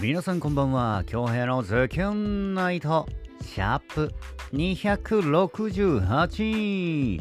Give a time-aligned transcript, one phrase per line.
[0.00, 1.02] 皆さんこんばんは。
[1.06, 3.04] 京平のズキュンナイト。
[3.42, 4.14] シャープ
[4.52, 7.20] 268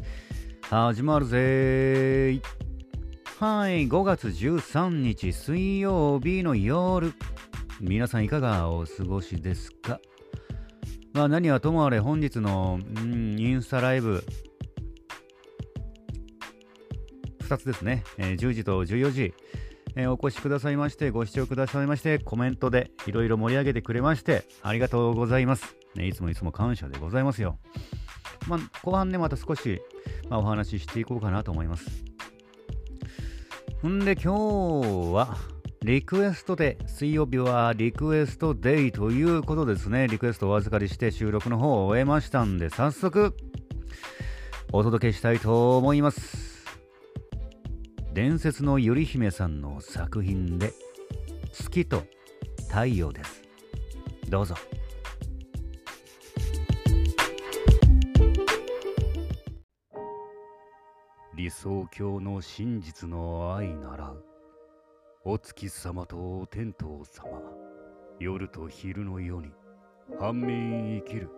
[0.61, 2.39] 始まるぜ
[3.39, 7.15] はい5月13日水曜日の夜。
[7.81, 9.99] 皆さんいかがお過ごしですか？
[11.13, 14.23] まあ何はともあれ本日の、うん、インスタライブ。
[17.39, 19.33] 2つですね、えー、10時と14時。
[19.99, 25.75] えー、お越しくださいまして、ご視聴くださいまして、コメントでいろいろ盛り上げてくれまして、ありがとうございます。
[25.95, 27.57] ね、いつもいつも感謝でございますよ。
[28.47, 29.81] まあ、後半ね、また少し、
[30.29, 31.89] まあ、お話ししていこうかなと思います。
[33.87, 35.35] んで、今日は、
[35.81, 40.07] リクエストで、水曜日はリクエストデイということですね。
[40.07, 43.35] リクエストをお預かりして収録の方を終えましたんで、早速、
[44.71, 46.56] お届けしたいと思います。
[48.17, 50.73] 伝説のゆり姫さんの作品で
[51.53, 52.03] 月と
[52.67, 53.43] 太陽です。
[54.27, 54.55] どうぞ。
[61.35, 64.15] 理想郷の真実の愛なら
[65.23, 67.39] お月様とお天道様
[68.19, 69.53] 夜と昼の夜に
[70.19, 71.29] 半面生きる。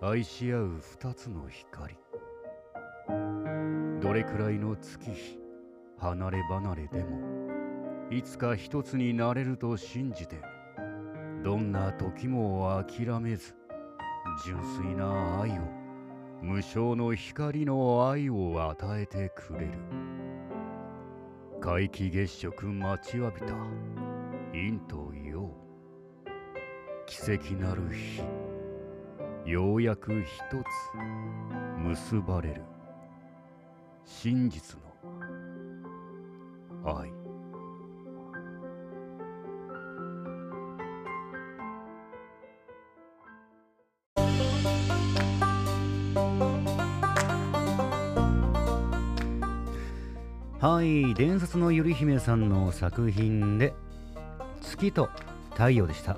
[0.00, 1.94] 愛し合う二つの光。
[4.00, 5.47] どれくらいの月日
[5.98, 7.18] 離れ離れでも
[8.10, 10.40] いつか一つになれると信じて
[11.44, 13.54] どんな時も諦めず
[14.44, 15.78] 純粋な愛を
[16.40, 19.72] 無償の光の愛を与えてくれる。
[21.60, 23.54] 皆既月食待ちわびた
[24.52, 25.50] 陰と陽。
[27.06, 28.22] 奇跡なる日。
[29.50, 30.96] ようやく一つ
[31.78, 32.62] 結ばれる。
[34.04, 35.37] 真実の
[36.96, 37.12] 愛
[50.60, 53.74] はい伝説のゆり姫さんの作品で
[54.60, 55.08] 月と
[55.52, 56.16] 太陽でした。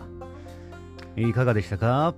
[1.16, 2.14] いかがでしたか？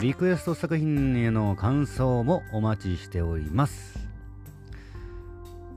[0.00, 4.07] リクエスト作品への感想もお待ちしております。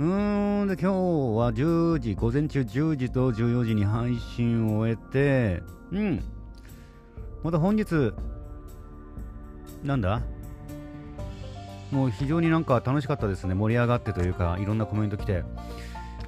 [0.01, 0.95] うーん、で、今日
[1.37, 6.23] は10時、午前中10時と14時に配信を終えて、うん。
[7.43, 8.11] また本日、
[9.83, 10.23] なんだ？
[11.91, 13.53] もう非常になんか楽しかったですね。
[13.53, 15.33] 盛り上がってというか、いろんなコメント来て。
[15.33, 15.43] や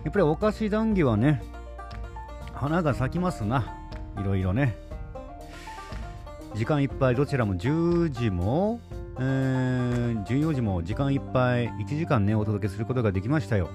[0.10, 1.42] っぱりお菓子談義はね、
[2.54, 3.76] 花が咲きますな。
[4.20, 4.78] いろいろね。
[6.54, 8.80] 時間いっぱい、どちらも10時も
[9.20, 13.70] えー、14時も時間いっぱい1時間ねお届けすることができましたよ。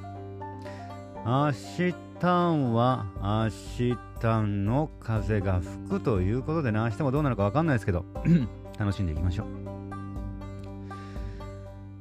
[1.24, 3.50] 明日は明
[4.20, 8.04] 日の風が吹くということでね明日もどうなるか分かんないですけど
[8.78, 9.46] 楽しんでいきましょう。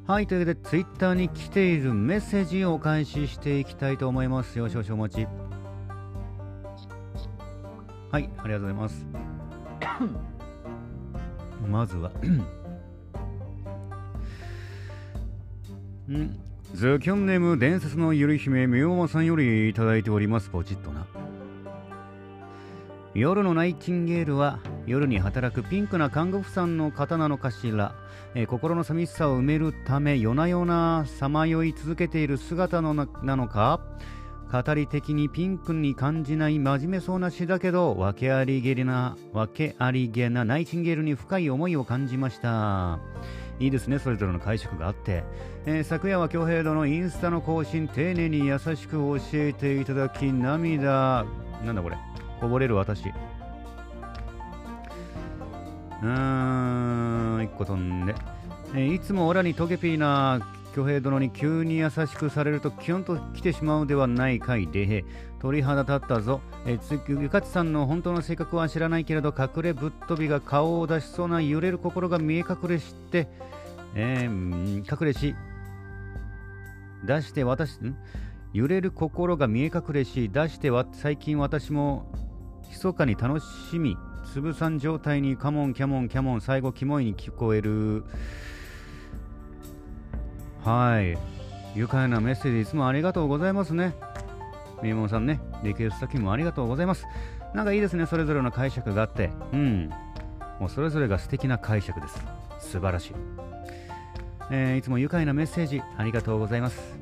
[0.10, 4.58] はいというわけで Twitter に来ているメッセージをお返ししていきたいと思います。
[4.58, 5.28] よ少々お待ち。
[8.10, 9.06] はいありがとうございます。
[11.68, 12.12] まずは
[16.12, 16.40] ん
[16.74, 21.06] ズキョンネーム伝説のゆり姫みおまさんよりいただいておりますポチッとな。
[23.14, 27.96] 夜のナイチンゲールは夜に働くピンクな看護婦さんの方なのかしら、
[28.36, 33.82] えー、心の寂しさを埋めるため夜な夜なさまよい続けている姿のななのか。
[34.50, 43.00] 語り的にピンクに感じない真面目そうな詩だけど訳ありげな訳ありげなナイチンゲールに深い思いを感じました。
[43.60, 45.24] いいですねそれぞれの解釈があって、
[45.66, 51.26] えー、昨夜は恭平殿のインスタの更新丁寧に優しく教えていただき涙。
[51.66, 51.98] なんだこれ。
[52.40, 53.06] こぼれる私。
[53.10, 58.14] うーん一個飛んで、
[58.76, 60.40] えー、いつもオラにトゲピーな
[60.74, 65.06] 挙兵殿に急に優しくされるとキュンと来てしまうではないかい、デヘ。
[65.40, 66.42] 鳥肌立ったぞ。
[66.66, 73.28] えー、ゆかちさんの本当の性格は知らないけれど、隠れぶっ飛びが顔を出しそうな揺れる心が見え隠れして、
[73.96, 75.36] えー、隠れし、
[77.06, 77.96] 出して私、ん？
[78.54, 82.12] 揺れる心が見え隠れし、出しては最近私も
[82.70, 83.96] 密かに楽しみ、
[84.34, 88.04] つぶさん状態にカモンキャモンキャモン最後キモいに聞こえる。
[90.64, 91.18] はい。
[91.78, 93.94] 愉快なメッセージいつもありがとうございますね。
[94.84, 97.06] みもさんね、リクエスト先もありがとうございます。
[97.54, 99.32] なんかいいですね、それぞれの解釈があって。
[99.54, 99.90] うん。
[100.60, 102.26] もうそれぞれが素敵な解釈です。
[102.60, 103.14] 素晴らしい。
[104.50, 106.98] えー、いつも愉快なメッセージありがとうございます。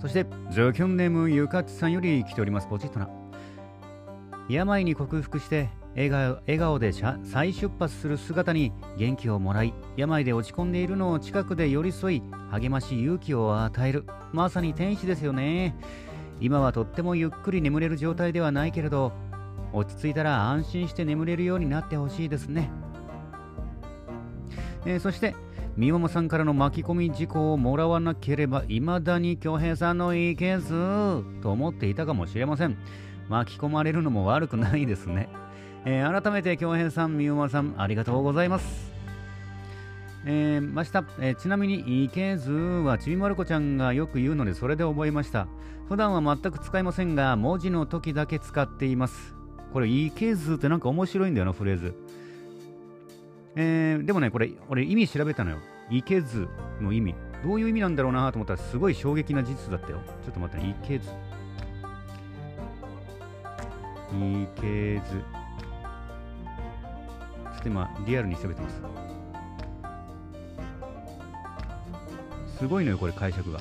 [0.00, 2.66] そして、ジョキョンネームゆかちさんより来ております。
[2.66, 3.08] ポチッとな。
[4.50, 15.76] 病に克服して笑顔笑顔で再出発する姿に元気をもらい病で落ち込んでいるのを近くで寄り添い励まし勇気を与えるまさに天使ですよね
[16.40, 19.12] 今はとってもゆっくり眠れる状態ではないけれど
[19.72, 22.70] 落ち着いたら安心して眠れるようになってほしいですね、
[24.84, 25.36] えー、そして
[25.76, 30.68] みももさんからの巻き込み事故をもらわなければいまだに恭平さんのいけず
[31.42, 32.76] と思っていたかもしれません。
[33.30, 35.28] 巻き込まれるのも悪くないですね、
[35.84, 38.89] えー、改めて恭平さんみももさんありがとうございます。
[40.26, 45.48] えー、ました、えー、ちなみに、いけずはちびまる子ちゃんがよく言うので、それで覚えました。
[45.88, 49.34] 普段は全く使いませんが、文字の時だけ使っています。
[49.72, 51.94] これ、いけずってなんか面白いんだよな、フレーズ。
[53.56, 55.58] えー、でもね、これ、俺意味調べたのよ。
[55.90, 56.48] いけず
[56.80, 57.14] の意味。
[57.42, 60.00] どういう意味なんだろうなと思ったら、すごい衝撃な事実だったよ。
[60.22, 61.08] ちょっと待ってね、いけず。
[64.12, 65.16] いけず。
[65.16, 68.82] ちょっと今、リアルに調べてます。
[72.60, 73.58] すごいのよ、これ解釈が。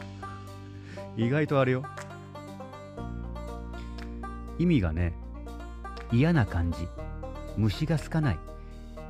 [1.16, 1.86] 意外とあれよ。
[4.58, 5.14] 意味がね、
[6.12, 6.86] 嫌な感じ。
[7.56, 8.40] 虫が好かない。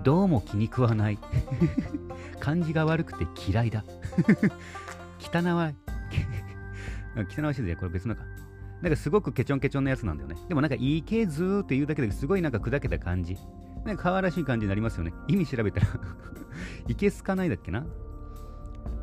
[0.04, 1.18] どうも気に食わない。
[2.40, 3.84] 感じが悪くて嫌いだ。
[5.20, 5.76] 汚い。
[7.42, 8.22] 汚いしで、これ別のか。
[8.84, 10.36] なんかすごくケチョンケチョンのやつなんだよね。
[10.48, 13.40] でもなんかいけずーって言うだけですごいなんか砕けた感じ。
[13.86, 15.14] なんか可愛らしい感じになりますよね。
[15.28, 15.88] 意味調べたら
[16.88, 17.88] いけすかないだっけな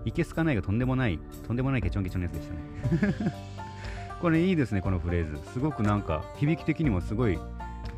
[0.06, 3.32] いけすかないがとんでもない、とんでもないケチョンケチョンのやつでしたね。
[4.22, 5.38] これいいですね、このフレーズ。
[5.52, 7.38] すごくなんか響き的にもすごい、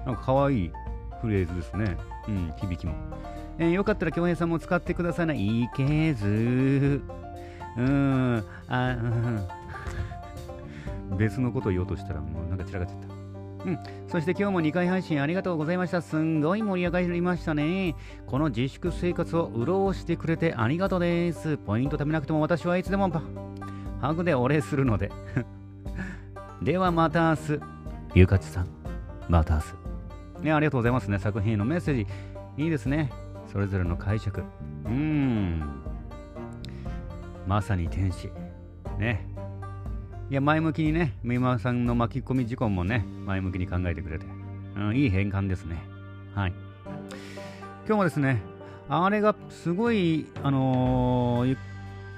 [0.06, 0.72] なんか可愛い
[1.20, 1.98] フレーズですね。
[2.26, 2.94] うん、響きも。
[3.58, 5.34] えー、よかったら京平さんも使ってくださいな。
[5.34, 7.02] いけず
[7.76, 8.96] うーん、あ、
[11.10, 11.16] うん。
[11.18, 13.07] 別のことを言おうとしたらもうなんか散らかっちゃった。
[13.64, 13.78] うん。
[14.08, 16.02] そして今日も2回配信ありがとうございました。
[16.02, 17.94] すんごい盛り上がりましたね。
[18.26, 21.56] この自粛生活を潤してくれてありがとうです。
[21.56, 23.10] ポイント貯めなくても私はいつでも
[24.00, 25.10] ハグでお礼するので
[26.62, 27.60] ではまた明日。
[28.14, 28.68] ゆかちさん、
[29.28, 30.44] また明日。
[30.44, 31.18] ね、ありがとうございますね。
[31.18, 32.06] 作品へのメッセージ。
[32.56, 33.10] いいですね。
[33.52, 34.42] それぞれの解釈。
[34.84, 35.62] うーん。
[37.46, 38.30] まさに天使。
[38.98, 39.27] ね。
[40.30, 44.26] いや、前向きにね、三馬さんの巻き込み事故もね、前向きに考えてくれて、
[44.76, 45.82] うん、いい変換ですね。
[46.34, 46.52] はい。
[47.86, 48.42] 今日もですね、
[48.90, 51.58] あれがすごい、あのー、ゆ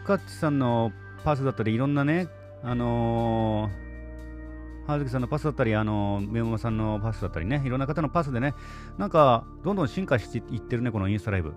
[0.04, 0.90] かっちさんの
[1.24, 2.26] パスだったり、いろんなね、
[2.64, 8.54] あのー、葉月さんのパスだったり、あのー、メさんのパスだったりね、いろんな方のパスでね、
[8.98, 11.52] なんか、どんどん進化していってるね、このインスタライブ。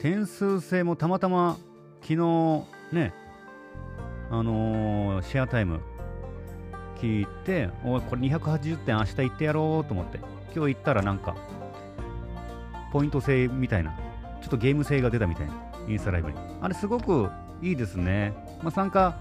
[0.00, 1.56] 点数制もたまたま、
[2.02, 3.14] 昨日、ね、
[4.30, 5.80] あのー、シェアタイム
[7.00, 10.18] 聞いて、おい、これ280点明日行ってやろうと思って、
[10.54, 11.34] 今日行ったらなんか、
[12.92, 13.92] ポイント制みたいな、
[14.40, 15.54] ちょっとゲーム性が出たみたいな、
[15.88, 16.36] インスタライブに。
[16.60, 17.28] あれすごく
[17.62, 18.34] いいですね。
[18.62, 19.16] まあ、参加、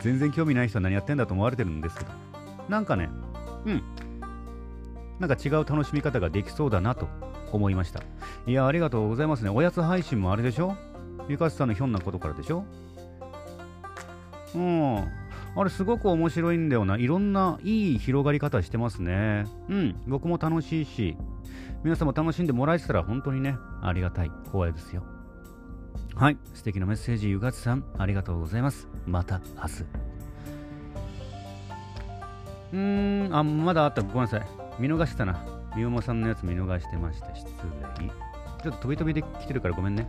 [0.00, 2.10] 全然興味ない人は何やってんだと思われてるんですけど、
[2.68, 3.10] なんかね、
[3.66, 3.82] うん、
[5.18, 7.08] なんか違う楽しみ方ができそうだなと
[7.52, 8.00] 思いました。
[8.46, 9.50] いや、ありがとうございますね。
[9.50, 10.76] おやつ配信もあれでしょ？
[11.28, 12.64] ゆかしさんのひょんなことからでしょ？
[14.54, 14.96] うん。
[15.56, 16.96] あれすごく面白いんだよな。
[16.96, 19.46] いろんないい広がり方してますね。
[19.68, 19.96] うん。
[20.06, 21.16] 僕も楽しいし、
[21.82, 24.30] 皆さんも楽しんでもらえてたら本当にね、ありがたい。
[24.46, 25.02] 光栄ですよ。
[26.14, 26.38] はい。
[26.54, 28.88] 素敵なメッセージ、ゆがちさん、ありがとうございます。
[29.06, 29.84] また明日。
[32.72, 34.02] うーん、あ、まだあった。
[34.02, 34.46] ごめんなさい。
[34.78, 35.44] 見逃してたな。
[35.76, 37.34] みおもさんのやつ見逃してました。
[37.34, 37.46] 失
[38.00, 38.08] 礼。
[38.62, 40.08] ちょっと飛び飛びで来てるからごめんね。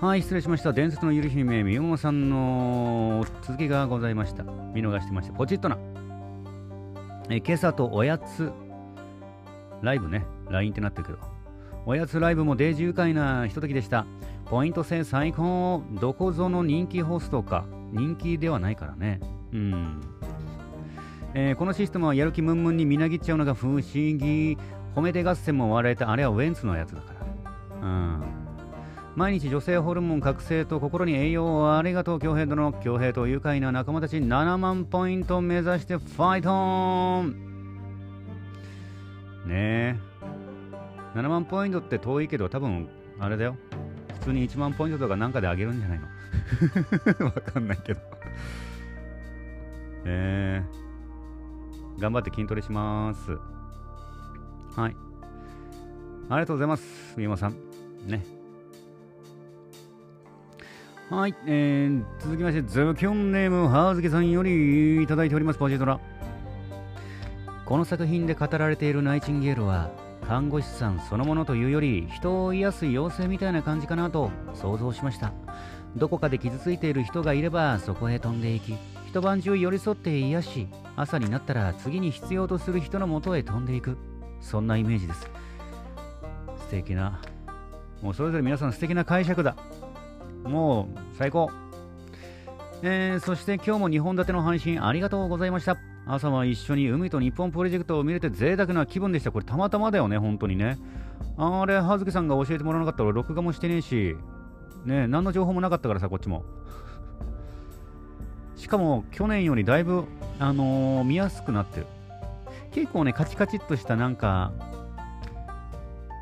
[0.00, 0.72] はい、失礼しました。
[0.72, 4.42] 伝説のゆる姫、みよもさんの続きがございました。
[4.42, 5.32] 見逃してました。
[5.32, 5.78] ポチッとな。
[7.30, 8.52] え今朝とおやつ
[9.82, 10.26] ライブね。
[10.50, 11.18] LINE ってなってるけど。
[11.86, 14.04] おやつライブもデージ愉快なひとときでした。
[14.46, 15.82] ポイント制最高。
[16.00, 17.64] どこぞの人気ホストか。
[17.92, 19.20] 人気ではないからね。
[19.52, 20.00] うん。
[21.34, 24.58] えー、このシステムはやる気ムンムンにみなぎっちゃうのが不思議。
[24.96, 27.14] 褒めて合戦も笑えて、あれはウェンツのやつだか
[27.80, 27.86] ら。
[27.86, 28.33] うん。
[29.16, 37.30] 毎日女性ホルモン覚醒と心に栄養をありがとう恭平殿恭平と愉快な仲間たち7万ポイント目指してファイトーン。
[39.46, 39.96] ねえ。
[41.14, 42.88] 7万ポイントって遠いけど多分
[43.20, 43.56] あれだよ。
[44.14, 46.00] 普通に1万ポイントとかなんかであげるんじゃない
[47.20, 47.26] の？
[47.26, 48.00] わかんないけど。
[50.06, 50.60] え。
[51.98, 53.30] ー、頑張って筋トレします。
[54.80, 54.96] はい。
[56.30, 57.52] ありがとうございますみまさん。
[58.06, 58.33] ね。
[61.10, 66.00] はい、えー、続きまして、ズキョンネーム、はーずけさんよりいただいております、ポジトラ。
[67.66, 69.90] この作品で語られているナイチンゲールは
[70.26, 75.32] 看護師さんそのものというより人を癒す妖精みたいな感じかなと想像しました。
[75.96, 78.74] どこかで傷ついている人がいればそこへ飛んでいき
[79.06, 83.96] 一晩中寄り添って癒し朝になったら次に必要とする人のもとへ飛んでいく。
[84.40, 85.30] そんなイメージです。
[86.56, 87.20] 素敵な
[88.02, 89.56] もうそれぞれ皆さん素敵な解釈だ。
[90.44, 91.50] もう最高。
[92.82, 95.76] えー、そして今日も2本立ての配信ありがとうございました。
[96.06, 99.32] 朝は一緒に海と日本プロジェクトを見れて贅沢な気分でした。
[99.32, 100.78] これたまたまだよね本当にね。
[101.38, 104.16] あれ葉月さんが教えてもらわなかったら録画もしてねえし。
[104.84, 106.44] ね何の情報もなかったからさこっちも。
[108.56, 110.04] しかも去年よりだいぶ、
[110.38, 111.86] あのー、見やすくなってる。
[112.72, 114.52] 結構ねカチカチっとしたなんか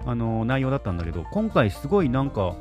[0.04, 2.54] あのー、内容だったんだけど今回すごいなんか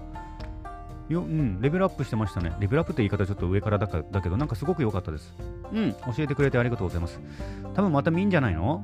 [1.12, 2.54] よ、うん、レベルアップしてましたね。
[2.60, 5.34] レベルアップって言い方ちょっと上からだかだけど、なんかすごく良かったです。
[5.74, 7.20] うん、教えてくれてありがとうございます。
[7.74, 8.84] 多分また見んじゃないの？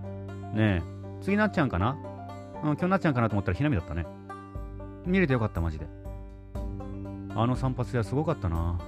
[0.53, 1.23] ねえ。
[1.23, 1.97] 次なっちゃんかな？
[2.63, 4.05] うん、今日なっちゃんかなと思ったらひなみだったね。
[5.05, 5.87] 見れてよかった、マジで。
[7.35, 8.79] あの散髪屋すごかったな。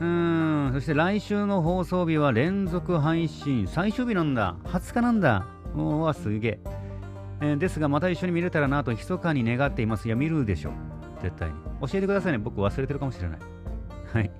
[0.00, 4.56] うーん、そして来週の放送日は連続配信、最終日なんだ。
[4.64, 5.46] 20日なんだ。
[5.76, 6.60] おわ、すげえ。
[7.40, 10.06] えー、ですが、また一緒に見れたらなと密かに願っています。
[10.06, 10.72] いや、見るでしょ。
[11.22, 11.54] 絶対に。
[11.80, 12.38] 教えてくださいね。
[12.38, 13.38] 僕忘れてるかもしれない。
[14.12, 14.30] はい。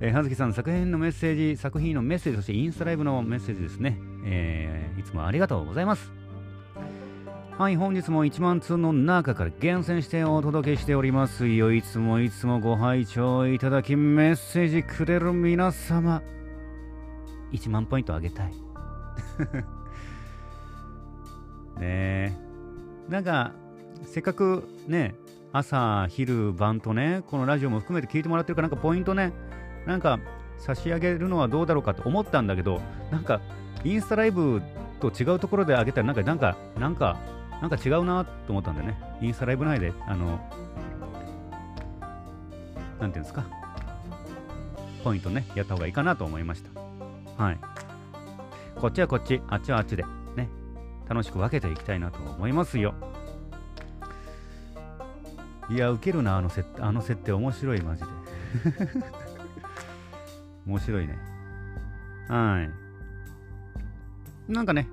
[0.00, 3.98] えー、はずきさん、作品のメッセージ、作品のメッセージ、そしてインスタライブのメッセージですね。
[4.24, 6.12] えー、いつもありがとうございます。
[7.58, 11.72] はい、本日も1万通の中から厳選してお届けしておりますよ。
[11.72, 16.22] いつもいつもご拝聴いただき、メッセージくれる皆様、
[17.50, 18.52] 1万ポイントあげたい。
[21.78, 22.36] ね。
[23.08, 23.52] なんか
[24.04, 25.14] せっかくね
[25.52, 29.32] 朝昼晩とねこのラジオも含めて聞いてもらってるからなんかポイントね
[29.86, 30.20] なんか
[30.58, 32.80] 差し上げるのはどうだろうかと思ったんだけど
[33.10, 33.40] なんか
[33.84, 34.60] インスタライブ
[35.00, 37.18] と違うところであげたらなんかなんかなんか
[37.62, 39.00] なんか違うなと思ったんでね。
[39.20, 40.38] インスタライブ内であの
[43.00, 43.44] なんていうんですか。
[45.02, 47.42] ポイントねやった方がいいかなと思いました。
[47.42, 47.58] はい。
[48.76, 50.04] こっちはこっちあっちはあっちで。
[51.08, 52.94] 楽しく分けていきたいなと思いますよ。
[55.70, 58.08] いや、ウケるな、あの設あの設定面白い、マジで。
[60.66, 61.18] 面白いね。
[62.28, 62.66] は
[64.48, 64.52] い。
[64.52, 64.88] なんかね、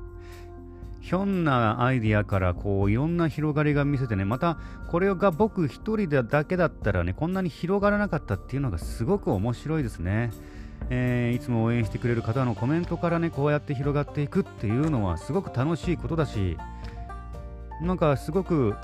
[1.01, 4.57] ひょんなアイディアからこういろんな広がりが見せてね、また
[4.89, 10.31] これが僕一人だけだったらね、こんなに広がらなかったっていうのがすごく面白いですね。
[10.89, 16.57] えー、いつも応援してくれる方のコメントからねこうやって広がっていくっていうのはすごく楽しいことだし
[17.81, 18.75] なんかすごく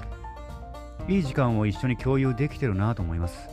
[1.08, 3.50] いい時間を一緒に共有できてるなと思います。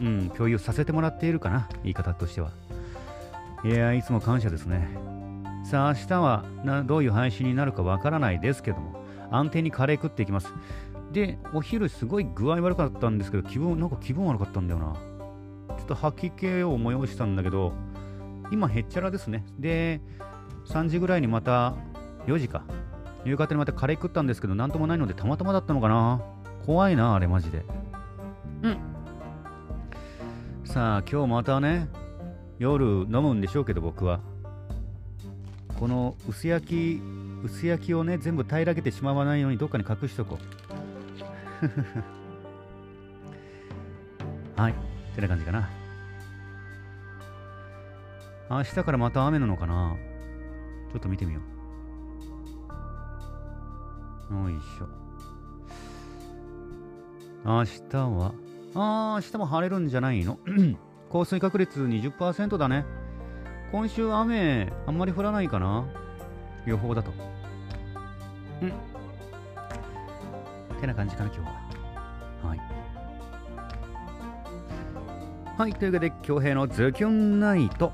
[0.00, 2.50] うん共有させてもらっているかな言い方としては。
[3.64, 4.88] いやいつも感謝ですね。
[5.64, 10.52] さあ明日はなどういう配信になるかわからないですけども安定にカレー食っていきます。
[11.12, 14.96] でお昼すごい具合悪かったんですけど気分なんか気分悪かったんだよな。
[15.84, 17.72] っと吐き気を催したんだけど、
[18.50, 19.44] 今へっちゃらですね。
[19.58, 20.00] で、
[20.66, 21.74] 3時ぐらいにまた、
[22.26, 22.64] 4時か。
[23.24, 26.20] 夕方にまたカレー食ったんですけど、なんともないので、たまたまだったのかな。
[26.66, 27.64] 怖いな、あれマジで。
[28.62, 28.78] うん。
[30.64, 31.88] さあ、今日またね、
[32.58, 34.20] 夜飲むんでしょうけど、僕は。
[35.78, 37.00] この薄焼き、
[37.44, 40.38] 薄焼きをね、全部平らげてしまわないようにどっかに隠しとこ
[44.56, 44.60] う。
[44.60, 44.91] はい。
[45.12, 45.68] ってな感じかな。
[48.50, 49.96] 明日からまた雨なのかな
[50.92, 51.40] ちょっと見てみよ
[54.30, 54.34] う。
[54.34, 54.88] よいしょ。
[57.44, 58.34] 明日は、
[58.74, 60.38] ああ、明日も晴れるんじゃないの？
[61.10, 62.86] 降水確率20%だね。
[63.70, 65.86] 今週雨あんまり降らないかな
[66.66, 67.12] 予報だと。
[68.62, 68.72] うん。
[70.80, 71.61] てな感じかな、今日は。
[75.62, 77.92] はい、というわけで、京平のズキュンナイト。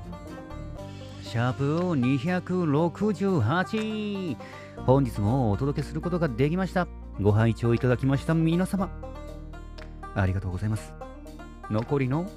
[1.21, 4.35] シャープ268。
[4.87, 6.87] 本日もお届けすることができました。
[7.21, 8.89] ご拝聴いただきました皆様。
[10.15, 10.95] ありがとうございます。
[11.69, 12.27] 残りの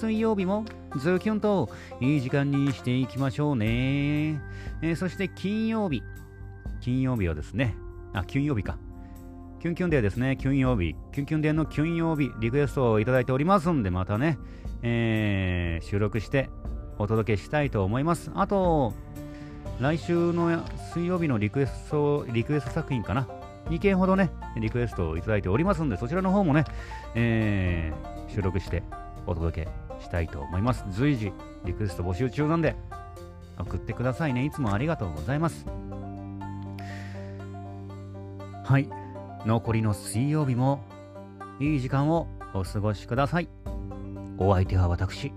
[0.00, 0.64] 水曜日も
[0.96, 4.42] ズキュンといい時間にしていきましょうね。
[4.82, 6.02] えー、そして金曜日。
[6.80, 7.76] 金曜日はですね、
[8.12, 8.76] あ、金曜日か。
[9.60, 10.94] キュンキュンデーですね、キュン曜日。
[11.12, 14.38] キュンキュンデーのキュン曜日、リクエストをいただいておりますんで、またね、
[14.82, 16.48] えー、収録して
[16.98, 18.30] お届けしたいと思います。
[18.34, 18.94] あと、
[19.80, 20.62] 来週の
[20.94, 23.28] 水曜日のリクエスト、リクエスト作品かな。
[23.66, 26.64] 2件ほどね、リクエストをいただいておりますんで、そちらの方もね、
[27.14, 28.82] えー、収録して
[29.28, 31.32] お届けしたいと思います随時
[31.64, 32.76] リクエスト募集中なんで
[33.58, 35.66] 送ってくださいねいつもありがとうございます
[38.64, 38.97] はい
[39.46, 40.82] 残りの水曜日も
[41.60, 43.48] いい時間をお過ごしください。
[44.38, 45.32] お相手は私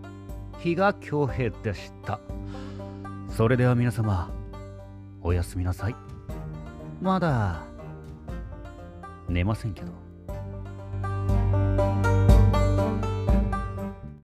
[0.59, 2.19] 比嘉恭平でした。
[3.29, 4.31] それでは皆様
[5.23, 5.95] おやすみなさい。
[7.01, 7.63] まだ
[9.27, 10.10] 寝ませんけど。